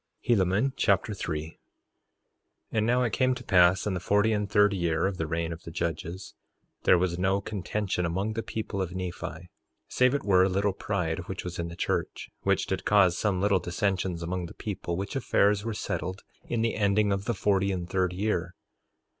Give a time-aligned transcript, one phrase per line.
[0.27, 1.59] Helaman Chapter 3 3:1
[2.71, 5.53] And now it came to pass in the forty and third year of the reign
[5.53, 6.33] of the judges,
[6.85, 9.51] there was no contention among the people of Nephi
[9.87, 13.41] save it were a little pride which was in the church, which did cause some
[13.41, 17.71] little dissensions among the people, which affairs were settled in the ending of the forty
[17.71, 18.55] and third year.